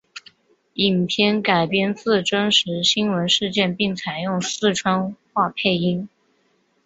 [0.73, 6.09] 影片改编自真实新闻事件并采用四川话配音。